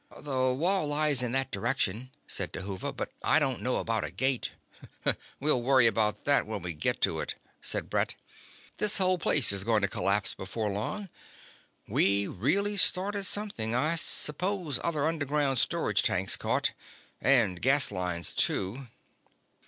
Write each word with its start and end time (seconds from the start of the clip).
"The 0.19 0.51
wall 0.51 0.87
lies 0.87 1.21
in 1.21 1.31
that 1.33 1.51
direction," 1.51 2.09
said 2.25 2.51
Dhuva. 2.53 2.91
"But 2.91 3.11
I 3.21 3.37
don't 3.37 3.61
know 3.61 3.75
about 3.77 4.03
a 4.03 4.09
gate." 4.09 4.49
"We'll 5.39 5.61
worry 5.61 5.85
about 5.85 6.25
that 6.25 6.47
when 6.47 6.63
we 6.63 6.73
get 6.73 7.01
to 7.01 7.19
it," 7.19 7.35
said 7.61 7.87
Brett. 7.87 8.15
"This 8.77 8.97
whole 8.97 9.19
place 9.19 9.51
is 9.51 9.63
going 9.63 9.83
to 9.83 9.87
collapse 9.87 10.33
before 10.33 10.71
long. 10.71 11.09
We 11.87 12.25
really 12.25 12.77
started 12.77 13.25
something. 13.27 13.75
I 13.75 13.95
suppose 13.95 14.79
other 14.83 15.05
underground 15.05 15.59
storage 15.59 16.01
tanks 16.01 16.35
caught 16.35 16.71
and 17.21 17.61
gas 17.61 17.91
lines, 17.91 18.33
too." 18.33 18.87